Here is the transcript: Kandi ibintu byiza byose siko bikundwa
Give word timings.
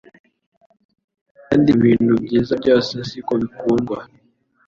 Kandi 1.45 1.67
ibintu 1.77 2.13
byiza 2.23 2.53
byose 2.61 2.93
siko 3.09 3.33
bikundwa 3.41 3.97